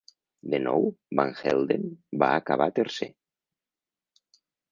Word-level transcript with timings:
De 0.53 0.59
nou, 0.61 0.85
Van 1.19 1.33
Helden 1.41 1.85
va 2.25 2.31
acabar 2.39 2.69
tercer. 2.79 3.11